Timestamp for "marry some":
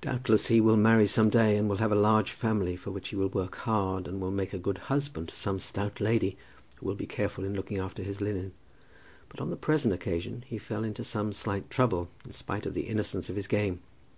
0.78-1.28